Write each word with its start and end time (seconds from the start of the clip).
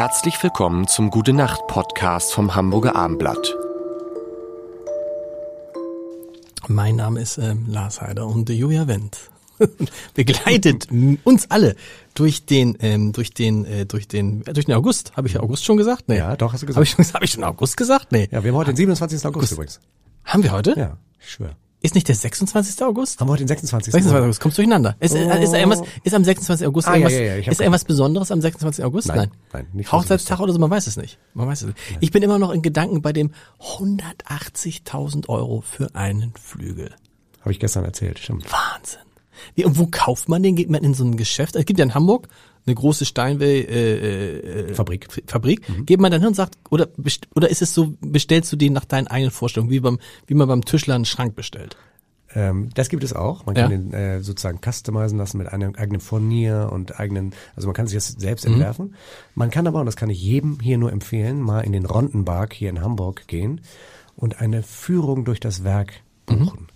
Herzlich 0.00 0.42
willkommen 0.42 0.88
zum 0.88 1.10
Gute 1.10 1.34
Nacht 1.34 1.66
Podcast 1.66 2.32
vom 2.32 2.54
Hamburger 2.54 2.96
Armblatt. 2.96 3.54
Mein 6.68 6.96
Name 6.96 7.20
ist 7.20 7.36
ähm, 7.36 7.66
Lars 7.68 8.00
Heider 8.00 8.26
und 8.26 8.48
äh, 8.48 8.54
Julia 8.54 8.88
Wendt 8.88 9.18
begleitet 10.14 10.88
uns 11.24 11.50
alle 11.50 11.76
durch 12.14 12.46
den 12.46 12.78
ähm, 12.80 13.12
durch 13.12 13.34
den 13.34 13.66
äh, 13.66 13.84
durch 13.84 14.08
den 14.08 14.40
äh, 14.46 14.54
durch 14.54 14.64
den 14.64 14.74
August. 14.74 15.18
Habe 15.18 15.28
ich 15.28 15.38
August 15.38 15.66
schon 15.66 15.76
gesagt? 15.76 16.08
Nee. 16.08 16.16
Ja, 16.16 16.34
doch, 16.34 16.54
hast 16.54 16.62
du 16.62 16.68
Habe 16.68 16.80
gesagt. 16.82 16.98
ich, 16.98 17.14
hab 17.14 17.22
ich 17.22 17.32
schon 17.32 17.44
August 17.44 17.76
gesagt? 17.76 18.10
Nee. 18.10 18.26
Ja, 18.32 18.42
wir 18.42 18.52
haben 18.52 18.56
heute 18.56 18.72
den 18.72 18.76
27. 18.76 19.26
August 19.26 19.52
übrigens. 19.52 19.80
Haben 20.24 20.42
wir 20.42 20.52
heute? 20.52 20.78
Ja, 20.78 20.96
ich 21.20 21.30
schwöre. 21.30 21.56
Ist 21.82 21.94
nicht 21.94 22.08
der 22.08 22.14
26. 22.14 22.82
August? 22.84 23.20
Haben 23.20 23.28
wir 23.28 23.32
heute 23.32 23.44
den 23.44 23.48
26. 23.48 23.92
26. 23.92 24.22
August, 24.24 24.40
kommst 24.40 24.58
durcheinander. 24.58 24.96
Ist, 25.00 25.14
äh, 25.14 25.42
ist, 25.42 25.54
irgendwas, 25.54 25.82
ist 26.04 26.14
am 26.14 26.24
26. 26.24 26.66
August 26.66 26.88
Ah, 26.88 26.90
ja, 26.92 26.96
irgendwas, 26.96 27.12
ja, 27.14 27.36
ja, 27.36 27.42
hab 27.42 27.52
ist 27.52 27.60
irgendwas 27.60 27.84
Besonderes 27.84 28.30
am 28.30 28.40
26. 28.42 28.84
August? 28.84 29.08
Nein, 29.08 29.30
nein, 29.52 29.66
nicht 29.72 29.90
Hochzeitstag 29.90 30.40
oder 30.40 30.52
so, 30.52 30.58
man 30.58 30.70
weiß 30.70 30.86
es 30.86 30.96
nicht. 30.98 31.18
Man 31.32 31.48
weiß 31.48 31.62
es 31.62 31.66
nicht. 31.68 31.78
Ich 32.00 32.10
bin 32.10 32.22
immer 32.22 32.38
noch 32.38 32.50
in 32.50 32.60
Gedanken 32.60 33.00
bei 33.00 33.12
dem 33.14 33.32
180.000 33.60 35.28
Euro 35.28 35.62
für 35.62 35.94
einen 35.94 36.34
Flügel. 36.40 36.94
Habe 37.40 37.52
ich 37.52 37.60
gestern 37.60 37.84
erzählt, 37.84 38.18
stimmt. 38.18 38.44
Wahnsinn. 38.52 39.00
Wie, 39.54 39.64
und 39.64 39.78
wo 39.78 39.86
kauft 39.90 40.28
man 40.28 40.42
den? 40.42 40.56
Geht 40.56 40.70
man 40.70 40.82
in 40.82 40.94
so 40.94 41.04
ein 41.04 41.16
Geschäft? 41.16 41.56
Es 41.56 41.64
gibt 41.64 41.78
ja 41.78 41.84
in 41.84 41.94
Hamburg 41.94 42.28
eine 42.66 42.74
große 42.74 43.04
Steinway 43.06 43.60
äh, 43.60 44.70
äh, 44.70 44.74
Fabrik. 44.74 45.06
F- 45.08 45.22
Fabrik. 45.26 45.62
Geht 45.86 46.00
man 46.00 46.10
dann 46.12 46.20
hin 46.20 46.28
und 46.28 46.34
sagt, 46.34 46.56
oder 46.70 46.88
oder 47.34 47.48
ist 47.50 47.62
es 47.62 47.72
so, 47.74 47.94
bestellst 48.00 48.52
du 48.52 48.56
den 48.56 48.72
nach 48.72 48.84
deinen 48.84 49.06
eigenen 49.06 49.30
Vorstellungen, 49.30 49.70
wie 49.70 49.80
beim 49.80 49.98
wie 50.26 50.34
man 50.34 50.46
beim 50.48 50.64
Tischler 50.64 50.94
einen 50.94 51.04
Schrank 51.06 51.34
bestellt? 51.34 51.76
Ähm, 52.32 52.68
das 52.74 52.88
gibt 52.90 53.02
es 53.02 53.12
auch. 53.12 53.44
Man 53.46 53.56
Ja. 53.56 53.62
kann 53.62 53.70
den 53.70 53.92
äh, 53.92 54.20
sozusagen 54.20 54.60
customizen 54.64 55.18
lassen 55.18 55.38
mit 55.38 55.48
einem 55.48 55.74
eigenen 55.74 56.00
Furnier 56.00 56.68
und 56.72 57.00
eigenen, 57.00 57.32
also 57.56 57.66
man 57.66 57.74
kann 57.74 57.88
sich 57.88 57.96
das 57.96 58.06
selbst 58.08 58.46
Mhm. 58.46 58.52
entwerfen. 58.52 58.94
Man 59.34 59.50
kann 59.50 59.66
aber, 59.66 59.80
und 59.80 59.86
das 59.86 59.96
kann 59.96 60.10
ich 60.10 60.22
jedem 60.22 60.60
hier 60.60 60.78
nur 60.78 60.92
empfehlen, 60.92 61.40
mal 61.40 61.62
in 61.62 61.72
den 61.72 61.86
Rondenpark 61.86 62.52
hier 62.52 62.70
in 62.70 62.82
Hamburg 62.82 63.26
gehen 63.26 63.62
und 64.14 64.40
eine 64.40 64.62
Führung 64.62 65.24
durch 65.24 65.40
das 65.40 65.64
Werk 65.64 65.94
buchen. 66.26 66.68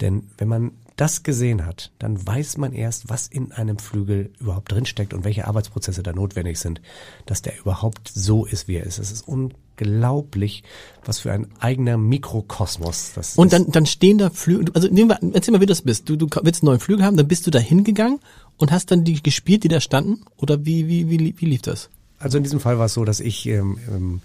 Denn 0.00 0.28
wenn 0.38 0.46
man 0.48 0.70
das 0.96 1.22
gesehen 1.22 1.64
hat, 1.66 1.90
dann 1.98 2.24
weiß 2.26 2.58
man 2.58 2.72
erst, 2.72 3.08
was 3.08 3.26
in 3.26 3.52
einem 3.52 3.78
Flügel 3.78 4.30
überhaupt 4.40 4.70
drinsteckt 4.70 5.14
und 5.14 5.24
welche 5.24 5.46
Arbeitsprozesse 5.46 6.02
da 6.02 6.12
notwendig 6.12 6.58
sind, 6.58 6.80
dass 7.26 7.42
der 7.42 7.58
überhaupt 7.58 8.10
so 8.14 8.44
ist, 8.44 8.68
wie 8.68 8.76
er 8.76 8.84
ist. 8.84 8.98
Es 8.98 9.10
ist 9.10 9.26
unglaublich, 9.26 10.62
was 11.04 11.20
für 11.20 11.32
ein 11.32 11.46
eigener 11.60 11.96
Mikrokosmos 11.96 13.12
das 13.14 13.36
Und 13.36 13.46
ist. 13.46 13.52
dann 13.52 13.72
dann 13.72 13.86
stehen 13.86 14.18
da 14.18 14.30
Flügel, 14.30 14.70
also 14.74 14.88
nehmen 14.88 15.10
wir, 15.10 15.18
erzähl 15.34 15.52
mal, 15.52 15.60
wie 15.60 15.66
du 15.66 15.72
das 15.72 15.82
bist. 15.82 16.08
Du 16.08 16.16
du 16.16 16.26
willst 16.42 16.62
einen 16.62 16.66
neuen 16.68 16.80
Flügel 16.80 17.04
haben, 17.04 17.16
dann 17.16 17.28
bist 17.28 17.46
du 17.46 17.50
da 17.50 17.58
hingegangen 17.58 18.20
und 18.58 18.70
hast 18.70 18.90
dann 18.90 19.04
die 19.04 19.22
gespielt, 19.22 19.64
die 19.64 19.68
da 19.68 19.80
standen? 19.80 20.24
Oder 20.36 20.64
wie 20.66 20.88
wie 20.88 21.08
wie, 21.08 21.34
wie 21.38 21.46
lief 21.46 21.62
das? 21.62 21.90
Also 22.18 22.38
in 22.38 22.44
diesem 22.44 22.60
Fall 22.60 22.78
war 22.78 22.86
es 22.86 22.94
so, 22.94 23.04
dass 23.04 23.18
ich 23.18 23.46
ähm, 23.46 23.78
ähm, 23.88 24.20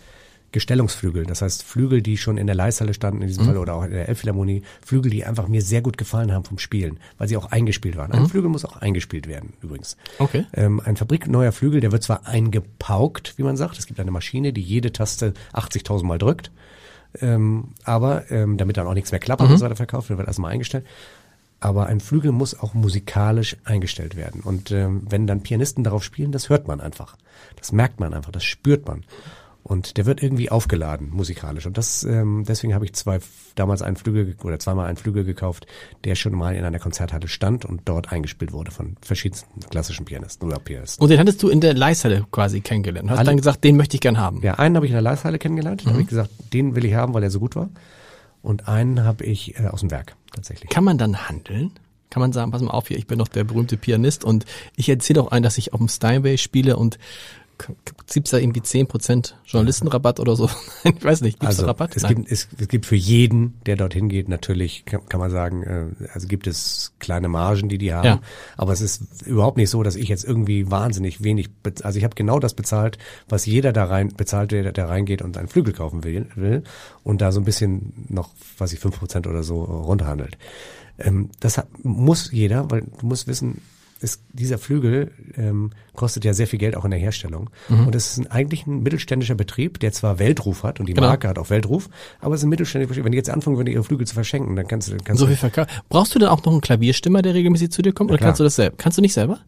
Gestellungsflügel, 0.51 1.25
das 1.25 1.41
heißt 1.41 1.63
Flügel, 1.63 2.01
die 2.01 2.17
schon 2.17 2.37
in 2.37 2.47
der 2.47 2.55
Leishalle 2.55 2.93
standen 2.93 3.21
in 3.21 3.27
diesem 3.27 3.43
Mhm. 3.43 3.47
Fall 3.49 3.57
oder 3.57 3.75
auch 3.75 3.83
in 3.83 3.91
der 3.91 4.07
Elbphilharmonie, 4.09 4.63
Flügel, 4.85 5.11
die 5.11 5.25
einfach 5.25 5.47
mir 5.47 5.61
sehr 5.61 5.81
gut 5.81 5.97
gefallen 5.97 6.31
haben 6.31 6.45
vom 6.45 6.57
Spielen, 6.57 6.99
weil 7.17 7.27
sie 7.27 7.37
auch 7.37 7.51
eingespielt 7.51 7.95
waren. 7.97 8.11
Ein 8.11 8.27
Flügel 8.27 8.49
muss 8.49 8.65
auch 8.65 8.77
eingespielt 8.77 9.27
werden 9.27 9.53
übrigens. 9.61 9.97
Mhm. 10.19 10.23
Okay. 10.25 10.45
Ähm, 10.53 10.79
ein 10.83 10.95
fabrikneuer 10.95 11.51
Flügel, 11.51 11.81
der 11.81 11.91
wird 11.91 12.03
zwar 12.03 12.25
eingepaukt, 12.25 13.37
wie 13.37 13.43
man 13.43 13.57
sagt, 13.57 13.77
es 13.77 13.85
gibt 13.87 13.99
eine 13.99 14.11
Maschine, 14.11 14.53
die 14.53 14.61
jede 14.61 14.91
Taste 14.93 15.33
80.000 15.53 16.05
Mal 16.05 16.17
drückt, 16.17 16.51
ähm, 17.21 17.69
aber 17.83 18.29
ähm, 18.31 18.57
damit 18.57 18.77
dann 18.77 18.87
auch 18.87 18.93
nichts 18.93 19.11
mehr 19.11 19.19
klappert 19.19 19.47
Mhm. 19.47 19.53
und 19.53 19.59
so 19.59 19.65
weiter 19.65 19.75
verkauft 19.75 20.09
wird, 20.09 20.17
wird 20.17 20.27
erstmal 20.27 20.51
eingestellt. 20.51 20.85
Aber 21.59 21.87
ein 21.87 21.99
Flügel 21.99 22.31
muss 22.31 22.59
auch 22.59 22.75
musikalisch 22.75 23.57
eingestellt 23.63 24.15
werden. 24.15 24.41
Und 24.41 24.69
ähm, 24.71 25.01
wenn 25.09 25.25
dann 25.25 25.41
Pianisten 25.41 25.83
darauf 25.83 26.03
spielen, 26.03 26.31
das 26.31 26.49
hört 26.49 26.67
man 26.67 26.79
einfach. 26.81 27.17
Das 27.55 27.71
merkt 27.71 27.99
man 27.99 28.13
einfach, 28.13 28.31
das 28.31 28.43
spürt 28.43 28.87
man. 28.87 29.03
Und 29.67 29.97
der 29.97 30.05
wird 30.05 30.23
irgendwie 30.23 30.49
aufgeladen 30.49 31.09
musikalisch. 31.09 31.65
Und 31.65 31.77
das 31.77 32.05
ähm, 32.05 32.45
deswegen 32.47 32.73
habe 32.73 32.85
ich 32.85 32.93
zwei 32.93 33.19
damals 33.55 33.81
einen 33.81 33.97
Flügel 33.97 34.25
ge- 34.27 34.35
oder 34.45 34.59
zweimal 34.59 34.87
einen 34.87 34.95
Flügel 34.95 35.25
gekauft, 35.25 35.67
der 36.05 36.15
schon 36.15 36.33
mal 36.35 36.55
in 36.55 36.63
einer 36.63 36.79
Konzerthalle 36.79 37.27
stand 37.27 37.65
und 37.65 37.81
dort 37.83 38.13
eingespielt 38.13 38.53
wurde 38.53 38.71
von 38.71 38.95
verschiedensten 39.01 39.59
klassischen 39.69 40.05
Pianisten 40.05 40.47
oder 40.47 40.59
Pianisten. 40.59 41.03
Und 41.03 41.09
den 41.09 41.19
hattest 41.19 41.43
du 41.43 41.49
in 41.49 41.59
der 41.59 41.73
Leishalle 41.73 42.25
quasi 42.31 42.61
kennengelernt. 42.61 43.09
Hast 43.09 43.17
Alle- 43.19 43.25
dann 43.25 43.35
gesagt, 43.37 43.65
den 43.65 43.75
möchte 43.75 43.97
ich 43.97 44.01
gern 44.01 44.17
haben. 44.17 44.41
Ja, 44.41 44.53
einen 44.53 44.77
habe 44.77 44.85
ich 44.85 44.91
in 44.91 44.95
der 44.95 45.01
Leishalle 45.01 45.37
kennengelernt. 45.37 45.85
Da 45.85 45.91
habe 45.91 46.01
ich 46.01 46.07
gesagt, 46.07 46.29
den 46.53 46.75
will 46.77 46.85
ich 46.85 46.93
haben, 46.93 47.13
weil 47.13 47.23
er 47.23 47.29
so 47.29 47.41
gut 47.41 47.57
war. 47.57 47.69
Und 48.41 48.69
einen 48.69 49.03
habe 49.03 49.25
ich 49.25 49.59
äh, 49.59 49.67
aus 49.67 49.81
dem 49.81 49.91
Werk 49.91 50.15
tatsächlich. 50.33 50.69
Kann 50.69 50.85
man 50.85 50.97
dann 50.97 51.27
handeln? 51.27 51.71
Kann 52.09 52.21
man 52.21 52.31
sagen, 52.31 52.51
pass 52.51 52.61
mal 52.61 52.71
auf 52.71 52.87
hier, 52.87 52.97
ich 52.97 53.05
bin 53.07 53.19
doch 53.19 53.27
der 53.27 53.43
berühmte 53.43 53.75
Pianist 53.75 54.23
und 54.23 54.45
ich 54.77 54.87
erzähle 54.87 55.21
auch 55.21 55.31
ein, 55.31 55.43
dass 55.43 55.57
ich 55.57 55.73
auf 55.73 55.79
dem 55.79 55.89
Steinway 55.89 56.37
spiele 56.37 56.77
und 56.77 56.97
gibt's 58.05 58.31
da 58.31 58.37
irgendwie 58.37 58.61
10% 58.61 59.33
Journalistenrabatt 59.45 60.19
oder 60.19 60.35
so? 60.35 60.49
ich 60.83 61.03
weiß 61.03 61.21
nicht, 61.21 61.39
gibt's 61.39 61.57
Also 61.57 61.63
da 61.63 61.67
Rabatt? 61.69 61.95
es 61.95 62.03
Nein. 62.03 62.15
gibt, 62.15 62.31
es, 62.31 62.47
es 62.57 62.67
gibt 62.67 62.85
für 62.85 62.95
jeden, 62.95 63.59
der 63.65 63.75
dorthin 63.75 64.09
geht, 64.09 64.29
natürlich 64.29 64.85
kann, 64.85 65.07
kann 65.07 65.19
man 65.19 65.31
sagen, 65.31 65.63
äh, 65.63 66.07
also 66.13 66.27
gibt 66.27 66.47
es 66.47 66.93
kleine 66.99 67.27
Margen, 67.27 67.69
die 67.69 67.77
die 67.77 67.93
haben. 67.93 68.05
Ja. 68.05 68.21
Aber 68.55 68.73
es 68.73 68.81
ist 68.81 69.03
überhaupt 69.25 69.57
nicht 69.57 69.69
so, 69.69 69.83
dass 69.83 69.95
ich 69.95 70.07
jetzt 70.07 70.23
irgendwie 70.23 70.69
wahnsinnig 70.69 71.23
wenig, 71.23 71.49
also 71.83 71.97
ich 71.97 72.03
habe 72.03 72.15
genau 72.15 72.39
das 72.39 72.53
bezahlt, 72.53 72.97
was 73.29 73.45
jeder 73.45 73.73
da 73.73 73.85
rein 73.85 74.13
bezahlt, 74.15 74.51
der, 74.51 74.71
der 74.71 74.89
reingeht 74.89 75.21
und 75.21 75.37
einen 75.37 75.47
Flügel 75.47 75.73
kaufen 75.73 76.03
will, 76.03 76.27
will 76.35 76.63
und 77.03 77.21
da 77.21 77.31
so 77.31 77.39
ein 77.39 77.45
bisschen 77.45 78.05
noch, 78.09 78.29
was 78.57 78.73
ich 78.73 78.79
fünf 78.79 78.99
Prozent 78.99 79.27
oder 79.27 79.43
so 79.43 79.63
runterhandelt. 79.63 80.37
Ähm, 80.99 81.29
das 81.39 81.61
muss 81.83 82.31
jeder, 82.31 82.69
weil 82.71 82.81
du 82.81 83.05
musst 83.05 83.27
wissen, 83.27 83.61
ist, 83.97 84.21
dieser 84.33 84.57
Flügel 84.57 85.11
ähm, 85.35 85.71
kostet 85.95 86.23
ja 86.25 86.33
sehr 86.33 86.47
viel 86.47 86.59
Geld 86.59 86.75
auch 86.75 86.85
in 86.85 86.91
der 86.91 86.99
Herstellung. 86.99 87.49
Mhm. 87.69 87.87
Und 87.87 87.95
es 87.95 88.11
ist 88.11 88.17
ein, 88.19 88.27
eigentlich 88.27 88.67
ein 88.67 88.83
mittelständischer 88.83 89.35
Betrieb, 89.35 89.79
der 89.79 89.91
zwar 89.91 90.19
Weltruf 90.19 90.63
hat 90.63 90.79
und 90.79 90.87
die 90.87 90.93
Genau. 90.93 91.07
Marke 91.07 91.27
hat 91.27 91.37
auch 91.39 91.49
Weltruf, 91.49 91.89
aber 92.19 92.35
es 92.35 92.41
ist 92.41 92.45
ein 92.45 92.49
mittelständischer 92.49 92.89
Betrieb. 92.89 93.05
Wenn 93.05 93.11
die 93.11 93.17
jetzt 93.17 93.29
anfangen 93.29 93.57
würden, 93.57 93.71
ihre 93.71 93.83
Flügel 93.83 94.05
zu 94.07 94.13
verschenken, 94.13 94.55
dann 94.55 94.67
kannst 94.67 94.89
du, 94.91 94.97
kannst 95.03 95.19
so 95.19 95.27
viel 95.27 95.35
Verkauf. 95.35 95.67
Brauchst 95.89 96.13
du 96.15 96.19
dann 96.19 96.29
auch 96.29 96.43
noch 96.45 96.51
einen 96.51 96.61
Klavierstimmer, 96.61 97.21
der 97.21 97.33
regelmäßig 97.33 97.71
zu 97.71 97.81
dir 97.81 97.93
kommt? 97.93 98.11
oder 98.11 98.19
kannst 98.19 98.39
du 98.39 98.43
das 98.43 98.55
selber? 98.55 98.75
Kannst 98.77 98.97
du 98.97 99.01
nicht 99.01 99.13
selber? 99.13 99.39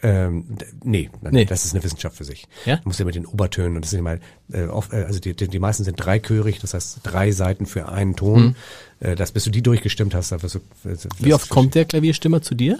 ähm, 0.00 0.44
nee, 0.84 1.10
nein, 1.22 1.32
Nee. 1.34 1.44
das 1.44 1.64
ist 1.64 1.74
eine 1.74 1.82
Wissenschaft 1.82 2.16
für 2.16 2.22
sich. 2.24 2.46
Ja? 2.64 2.76
Du 2.76 2.82
musst 2.84 3.00
ja 3.00 3.04
mit 3.04 3.16
den 3.16 3.26
Obertönen 3.26 3.74
und 3.74 3.82
das 3.84 3.90
sind 3.90 3.98
immer 3.98 4.18
äh, 4.52 4.66
oft, 4.66 4.92
äh, 4.92 5.02
also 5.02 5.18
die, 5.18 5.34
die, 5.34 5.48
die 5.48 5.58
meisten 5.58 5.82
sind 5.82 5.96
dreichörig, 5.96 6.60
das 6.60 6.72
heißt 6.74 7.00
drei 7.02 7.32
Seiten 7.32 7.66
für 7.66 7.88
einen 7.88 8.14
Ton. 8.14 8.54
Äh, 9.00 9.16
das 9.16 9.32
bis 9.32 9.42
du 9.44 9.50
die 9.50 9.60
durchgestimmt 9.62 10.14
hast, 10.14 10.30
da 10.30 10.40
wirst 10.42 10.54
du, 10.54 10.60
wirst 10.84 11.06
Mhm. 11.06 11.10
Wie 11.26 11.34
oft 11.34 11.48
kommt 11.48 11.74
der 11.74 11.84
Klavierstimmer 11.84 12.42
zu 12.42 12.54
dir? 12.54 12.78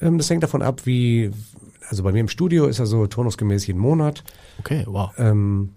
Ähm, 0.00 0.18
das 0.18 0.30
hängt 0.30 0.42
davon 0.42 0.62
ab, 0.62 0.82
wie 0.86 1.30
also 1.88 2.02
bei 2.02 2.12
mir 2.12 2.20
im 2.20 2.28
Studio 2.28 2.66
ist 2.66 2.78
er 2.78 2.86
so 2.86 3.06
turnusgemäß 3.06 3.66
jeden 3.66 3.80
Monat. 3.80 4.22
Okay, 4.60 4.84
wow. 4.86 5.10
Ähm, 5.18 5.70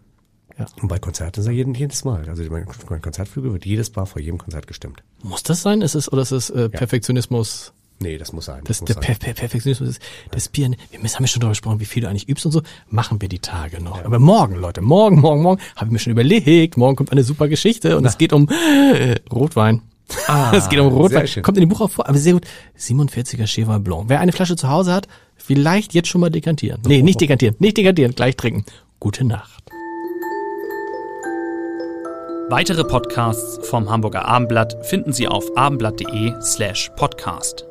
Ja. 0.59 0.67
Und 0.81 0.87
bei 0.87 0.99
Konzerten 0.99 1.39
ist 1.39 1.47
er 1.47 1.51
jeden, 1.51 1.73
jedes 1.73 2.05
Mal. 2.05 2.29
Also 2.29 2.43
mein, 2.51 2.67
mein 2.89 3.01
Konzertflügel 3.01 3.53
wird 3.53 3.65
jedes 3.65 3.95
Mal 3.95 4.05
vor 4.05 4.21
jedem 4.21 4.37
Konzert 4.37 4.67
gestimmt. 4.67 5.01
Muss 5.23 5.41
das 5.41 5.63
sein? 5.63 5.81
Ist 5.81 5.95
es, 5.95 6.11
oder 6.11 6.21
ist 6.21 6.31
es 6.31 6.51
äh, 6.51 6.69
Perfektionismus? 6.69 7.73
Nee, 7.99 8.17
das 8.17 8.33
muss 8.33 8.45
sein. 8.45 8.61
Das, 8.65 8.81
muss 8.81 8.87
der 8.87 8.95
sein. 8.95 9.03
per 9.03 9.15
per 9.15 9.33
Perfektionismus 9.33 9.89
ist 9.89 10.01
das 10.29 10.49
Piano. 10.49 10.75
Wir 10.91 10.99
müssen, 10.99 11.15
haben 11.15 11.23
wir 11.23 11.27
schon 11.27 11.39
darüber 11.39 11.53
gesprochen, 11.53 11.79
wie 11.79 11.85
viel 11.85 12.03
du 12.03 12.09
eigentlich 12.09 12.29
übst 12.29 12.45
und 12.45 12.51
so. 12.51 12.61
Machen 12.89 13.21
wir 13.21 13.29
die 13.29 13.39
Tage 13.39 13.81
noch. 13.81 14.03
Aber 14.03 14.19
morgen, 14.19 14.55
Leute, 14.55 14.81
morgen, 14.81 15.19
morgen, 15.19 15.41
morgen, 15.41 15.61
habe 15.75 15.87
ich 15.87 15.91
mir 15.93 15.99
schon 15.99 16.11
überlegt. 16.11 16.77
Morgen 16.77 16.95
kommt 16.95 17.11
eine 17.11 17.23
super 17.23 17.47
Geschichte 17.47 17.97
und 17.97 18.05
es 18.05 18.17
geht 18.19 18.33
um 18.33 18.47
äh, 18.49 19.15
Rotwein. 19.31 19.81
Ah, 20.27 20.51
es 20.55 20.69
geht 20.69 20.79
um 20.79 20.87
Rotwein. 20.87 21.27
Kommt 21.41 21.57
in 21.57 21.63
dem 21.63 21.69
Buch 21.69 21.81
auch 21.81 21.89
vor, 21.91 22.07
aber 22.07 22.17
sehr 22.17 22.33
gut. 22.33 22.45
47er 22.79 23.47
Cheval 23.47 23.79
Blanc. 23.79 24.05
Wer 24.07 24.19
eine 24.19 24.31
Flasche 24.31 24.55
zu 24.55 24.69
Hause 24.69 24.93
hat, 24.93 25.07
vielleicht 25.35 25.93
jetzt 25.93 26.07
schon 26.07 26.21
mal 26.21 26.29
dekantieren. 26.29 26.81
Nee, 26.85 27.01
nicht 27.01 27.21
dekantieren, 27.21 27.55
nicht 27.59 27.77
dekantieren, 27.77 28.15
gleich 28.15 28.35
trinken. 28.35 28.65
Gute 28.99 29.25
Nacht. 29.25 29.63
Weitere 32.49 32.83
Podcasts 32.83 33.67
vom 33.67 33.89
Hamburger 33.89 34.25
Abendblatt 34.25 34.85
finden 34.85 35.11
Sie 35.11 35.27
auf 35.27 35.57
abendblatt.de 35.57 36.33
slash 36.41 36.91
podcast. 36.95 37.65